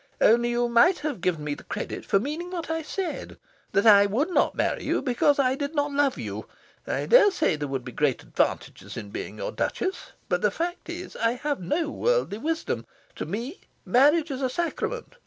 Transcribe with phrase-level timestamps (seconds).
[0.19, 3.37] Only, you might have given me credit for meaning what I said:
[3.71, 6.47] that I would not marry you, because I did not love you.
[6.87, 10.13] I daresay there would be great advantages in being your Duchess.
[10.27, 12.87] But the fact is, I have no worldly wisdom.
[13.17, 15.17] To me, marriage is a sacrament.